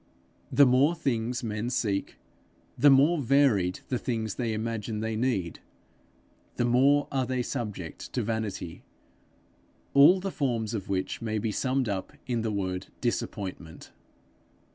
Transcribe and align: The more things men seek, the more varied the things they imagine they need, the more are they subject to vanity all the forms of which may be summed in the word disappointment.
The 0.51 0.65
more 0.65 0.95
things 0.95 1.43
men 1.43 1.69
seek, 1.69 2.15
the 2.75 2.89
more 2.89 3.21
varied 3.21 3.81
the 3.89 3.99
things 3.99 4.33
they 4.33 4.51
imagine 4.51 4.99
they 4.99 5.15
need, 5.15 5.59
the 6.55 6.65
more 6.65 7.07
are 7.11 7.27
they 7.27 7.43
subject 7.43 8.11
to 8.13 8.23
vanity 8.23 8.81
all 9.93 10.19
the 10.19 10.31
forms 10.31 10.73
of 10.73 10.89
which 10.89 11.21
may 11.21 11.37
be 11.37 11.51
summed 11.51 11.87
in 12.25 12.41
the 12.41 12.49
word 12.51 12.87
disappointment. 12.99 13.91